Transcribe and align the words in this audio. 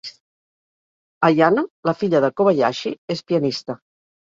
Ayano, 1.27 1.65
la 1.91 1.95
filla 2.01 2.23
de 2.27 2.33
Kobayashi, 2.41 2.97
és 3.19 3.25
pianista. 3.31 3.81